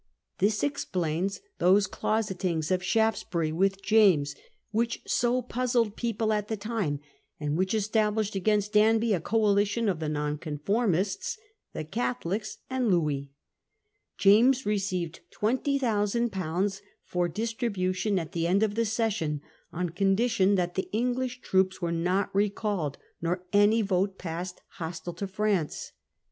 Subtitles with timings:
[0.39, 3.83] This Alliance of ex P^ a ^ ns those closetings of Shaftesbury with Louis and
[3.85, 4.35] James
[4.71, 9.59] which so puzzled people at the time, Shaftesbury and which established against Danby a coali
[9.61, 9.83] Opposition.
[9.83, 11.37] t j on 0 f t h e Nonconformists,
[11.73, 13.29] the Catholics, and Louis.
[14.17, 16.81] James received 20,000/.
[17.03, 19.41] for distribution at the end of the session
[19.71, 25.27] on condition that the English troops were not recalled nor any vote passed hostile to
[25.27, 25.91] France.